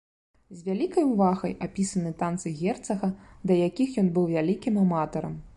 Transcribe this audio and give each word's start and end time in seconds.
З 0.59 0.63
вялікай 0.69 1.03
увагай 1.09 1.53
апісаны 1.67 2.13
танцы 2.23 2.55
герцага, 2.63 3.13
да 3.51 3.61
якіх 3.69 3.89
ён 4.05 4.13
быў 4.17 4.25
вялікім 4.37 4.85
аматарам. 4.87 5.43